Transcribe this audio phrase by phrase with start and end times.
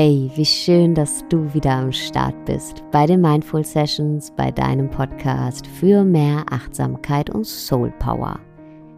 [0.00, 4.88] Hey, wie schön, dass du wieder am Start bist bei den Mindful Sessions, bei deinem
[4.88, 8.38] Podcast für mehr Achtsamkeit und Soul Power.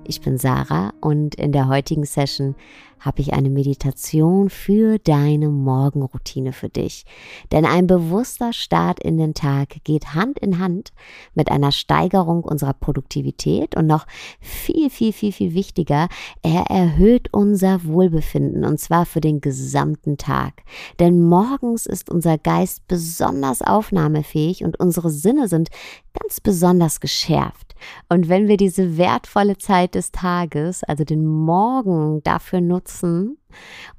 [0.04, 2.56] Ich bin Sarah und in der heutigen Session
[3.00, 7.04] habe ich eine Meditation für deine Morgenroutine für dich.
[7.50, 10.92] Denn ein bewusster Start in den Tag geht Hand in Hand
[11.34, 14.06] mit einer Steigerung unserer Produktivität und noch
[14.40, 16.08] viel, viel, viel, viel wichtiger,
[16.42, 20.62] er erhöht unser Wohlbefinden und zwar für den gesamten Tag.
[20.98, 25.70] Denn morgens ist unser Geist besonders aufnahmefähig und unsere Sinne sind
[26.18, 27.69] ganz besonders geschärft.
[28.08, 33.36] Und wenn wir diese wertvolle Zeit des Tages, also den Morgen, dafür nutzen,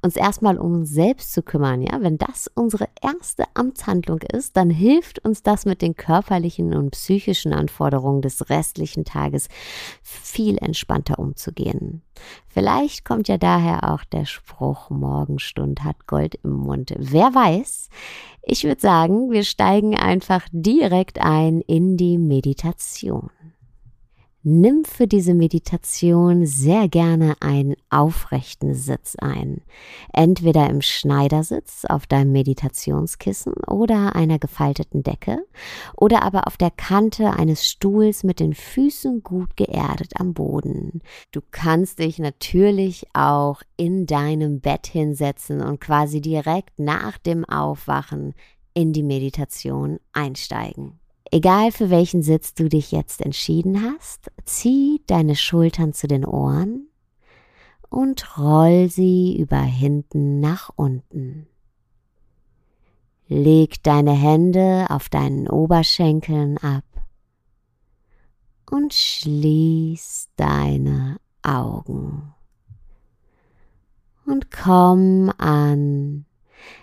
[0.00, 4.70] uns erstmal um uns selbst zu kümmern, ja, wenn das unsere erste Amtshandlung ist, dann
[4.70, 9.48] hilft uns das mit den körperlichen und psychischen Anforderungen des restlichen Tages
[10.02, 12.02] viel entspannter umzugehen.
[12.48, 16.94] Vielleicht kommt ja daher auch der Spruch, Morgenstund hat Gold im Mund.
[16.98, 17.88] Wer weiß?
[18.42, 23.30] Ich würde sagen, wir steigen einfach direkt ein in die Meditation.
[24.44, 29.62] Nimm für diese Meditation sehr gerne einen aufrechten Sitz ein.
[30.12, 35.46] Entweder im Schneidersitz auf deinem Meditationskissen oder einer gefalteten Decke
[35.96, 41.02] oder aber auf der Kante eines Stuhls mit den Füßen gut geerdet am Boden.
[41.30, 48.34] Du kannst dich natürlich auch in deinem Bett hinsetzen und quasi direkt nach dem Aufwachen
[48.74, 50.98] in die Meditation einsteigen.
[51.34, 56.88] Egal für welchen Sitz du dich jetzt entschieden hast, zieh deine Schultern zu den Ohren
[57.88, 61.46] und roll sie über hinten nach unten.
[63.28, 66.84] Leg deine Hände auf deinen Oberschenkeln ab
[68.70, 72.34] und schließ deine Augen.
[74.26, 76.26] Und komm an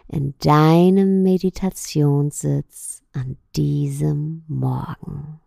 [0.08, 5.40] in deinem Meditationssitz an diesem Morgen.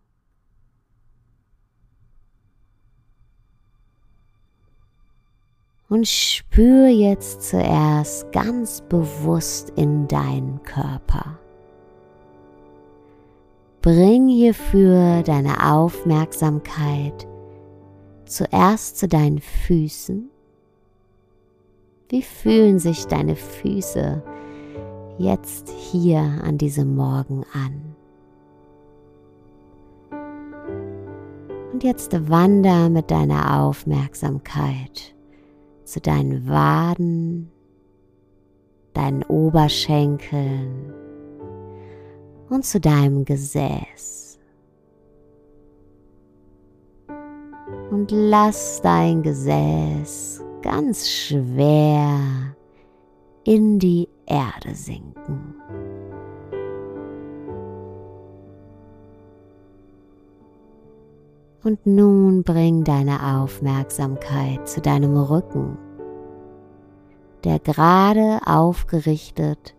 [5.89, 11.37] Und spür jetzt zuerst ganz bewusst in deinen Körper.
[13.81, 17.27] Bring hierfür deine Aufmerksamkeit
[18.25, 20.32] zuerst zu deinen Füßen.
[22.13, 24.21] Wie fühlen sich deine Füße
[25.17, 27.95] jetzt hier an diesem Morgen an.
[31.71, 35.15] Und jetzt wander mit deiner Aufmerksamkeit
[35.85, 37.51] zu deinen Waden,
[38.93, 40.93] deinen Oberschenkeln
[42.47, 44.37] und zu deinem Gesäß.
[47.89, 52.55] Und lass dein Gesäß ganz schwer
[53.43, 55.55] in die Erde sinken.
[61.63, 65.77] Und nun bring deine Aufmerksamkeit zu deinem Rücken,
[67.43, 69.75] der gerade aufgerichtet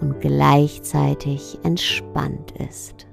[0.00, 3.06] und gleichzeitig entspannt ist.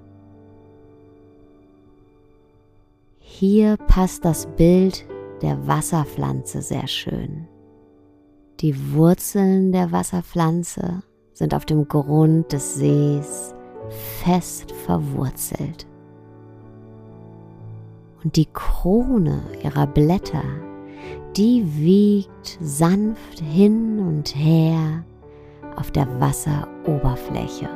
[3.20, 5.06] Hier passt das Bild
[5.42, 7.48] der Wasserpflanze sehr schön.
[8.60, 11.04] Die Wurzeln der Wasserpflanze
[11.34, 13.54] sind auf dem Grund des Sees
[14.24, 15.86] fest verwurzelt.
[18.24, 20.44] Und die Krone ihrer Blätter,
[21.36, 25.06] die wiegt sanft hin und her
[25.76, 27.70] auf der Wasseroberfläche.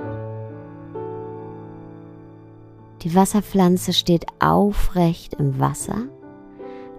[3.03, 6.07] Die Wasserpflanze steht aufrecht im Wasser,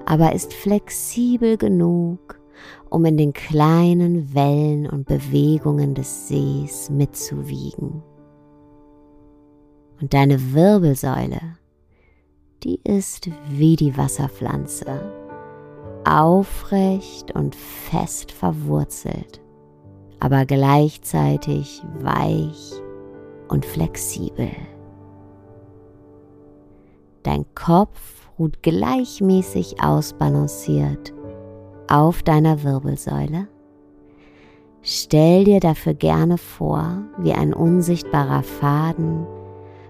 [0.07, 2.41] aber ist flexibel genug,
[2.91, 8.03] um in den kleinen Wellen und Bewegungen des Sees mitzuwiegen.
[10.01, 11.41] Und deine Wirbelsäule,
[12.65, 15.01] die ist wie die Wasserpflanze,
[16.05, 19.41] aufrecht und fest verwurzelt,
[20.21, 22.73] aber gleichzeitig weich
[23.49, 24.51] und flexibel.
[27.23, 31.15] Dein Kopf ruht gleichmäßig ausbalanciert
[31.89, 33.47] auf deiner Wirbelsäule.
[34.83, 39.29] Stell dir dafür gerne vor, wie ein unsichtbarer Faden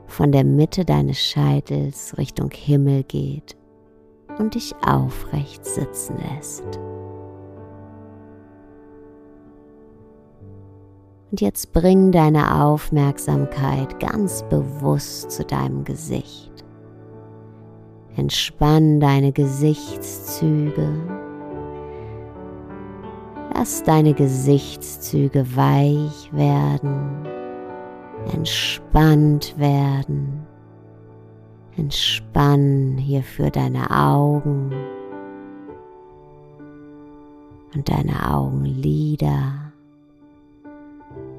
[0.06, 3.56] von der Mitte deines Scheitels Richtung Himmel geht
[4.38, 6.78] und dich aufrecht sitzen lässt.
[11.30, 16.51] Und jetzt bring deine Aufmerksamkeit ganz bewusst zu deinem Gesicht.
[18.16, 20.88] Entspann deine Gesichtszüge
[23.62, 27.28] Lass deine Gesichtszüge weich werden,
[28.32, 30.44] entspannt werden.
[31.76, 34.72] Entspann hierfür deine Augen
[37.72, 39.72] und deine Augenlider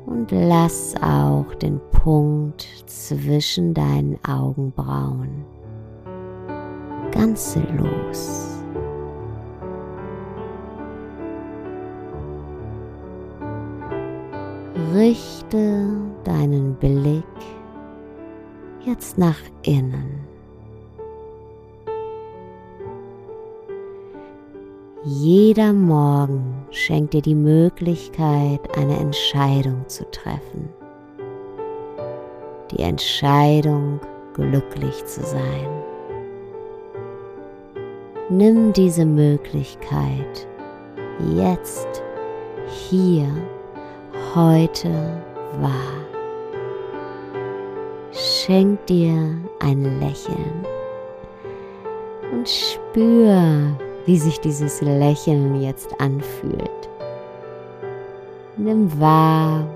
[0.05, 5.43] und lass auch den Punkt zwischen deinen Augenbrauen
[7.13, 8.49] ganz los.
[14.93, 15.87] Richte
[16.23, 17.23] deinen Blick
[18.85, 20.19] jetzt nach innen.
[25.05, 30.69] Jeder Morgen schenkt dir die Möglichkeit, eine Entscheidung zu treffen.
[32.71, 33.99] Die Entscheidung,
[34.33, 35.92] glücklich zu sein.
[38.35, 40.47] Nimm diese Möglichkeit
[41.35, 42.01] jetzt,
[42.89, 43.27] hier,
[44.33, 45.21] heute
[45.61, 46.01] wahr.
[48.11, 50.65] Schenk dir ein Lächeln
[52.31, 53.77] und spür,
[54.07, 56.89] wie sich dieses Lächeln jetzt anfühlt.
[58.57, 59.67] Nimm wahr,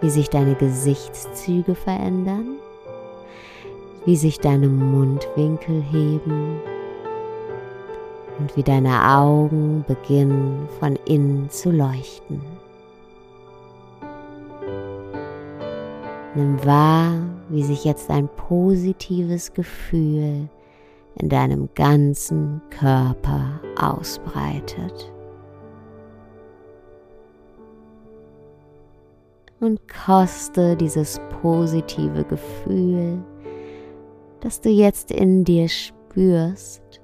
[0.00, 2.56] wie sich deine Gesichtszüge verändern,
[4.04, 6.60] wie sich deine Mundwinkel heben
[8.38, 12.40] und wie deine Augen beginnen von innen zu leuchten.
[16.34, 17.14] Nimm wahr,
[17.48, 20.48] wie sich jetzt ein positives Gefühl
[21.16, 25.12] in deinem ganzen Körper ausbreitet.
[29.60, 33.18] Und koste dieses positive Gefühl,
[34.40, 36.97] das du jetzt in dir spürst,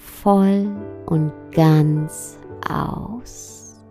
[0.00, 0.66] voll
[1.06, 2.38] und ganz
[2.68, 3.82] aus.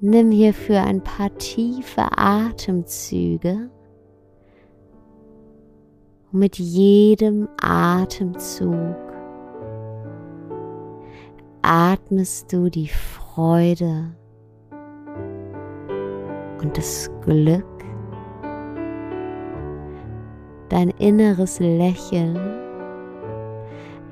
[0.00, 3.70] Nimm hierfür ein paar tiefe Atemzüge
[6.32, 8.96] mit jedem Atemzug
[11.60, 14.16] atmest du die Freude
[16.60, 17.84] und das Glück,
[20.72, 22.38] dein inneres Lächeln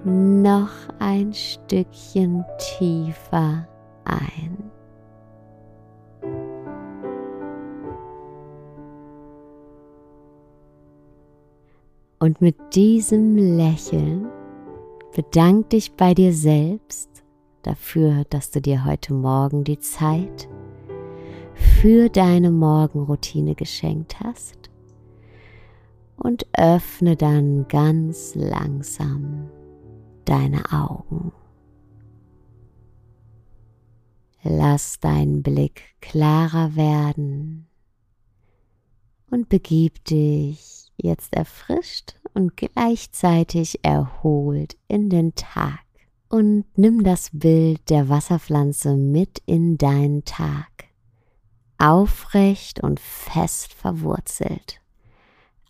[0.04, 0.68] noch
[0.98, 3.66] ein Stückchen tiefer
[4.04, 4.70] ein.
[12.18, 14.26] Und mit diesem Lächeln
[15.16, 17.08] bedank dich bei dir selbst
[17.62, 20.46] dafür, dass du dir heute Morgen die Zeit
[21.54, 24.59] für deine Morgenroutine geschenkt hast
[26.20, 29.50] und öffne dann ganz langsam
[30.26, 31.32] deine Augen.
[34.42, 37.66] Lass deinen Blick klarer werden
[39.30, 45.80] und begib dich jetzt erfrischt und gleichzeitig erholt in den Tag.
[46.28, 50.68] Und nimm das Bild der Wasserpflanze mit in deinen Tag.
[51.76, 54.79] Aufrecht und fest verwurzelt,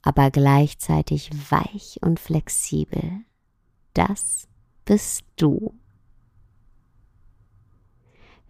[0.02, 3.20] aber gleichzeitig weich und flexibel.
[3.94, 4.48] Das
[4.84, 5.74] bist du.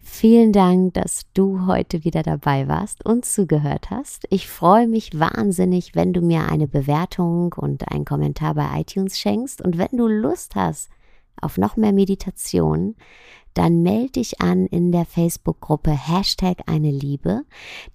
[0.03, 4.25] Vielen Dank, dass du heute wieder dabei warst und zugehört hast.
[4.29, 9.61] Ich freue mich wahnsinnig, wenn du mir eine Bewertung und einen Kommentar bei iTunes schenkst.
[9.61, 10.89] Und wenn du Lust hast
[11.39, 12.95] auf noch mehr Meditation,
[13.53, 17.43] dann melde dich an in der Facebook-Gruppe Hashtag eine Liebe,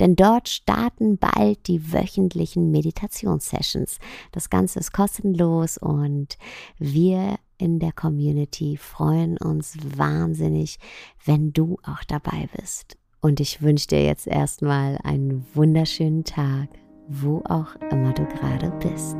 [0.01, 3.99] denn dort starten bald die wöchentlichen Meditationssessions.
[4.33, 6.39] Das Ganze ist kostenlos und
[6.79, 10.79] wir in der Community freuen uns wahnsinnig,
[11.25, 12.97] wenn du auch dabei bist.
[13.21, 16.69] Und ich wünsche dir jetzt erstmal einen wunderschönen Tag,
[17.09, 19.17] wo auch immer du gerade bist.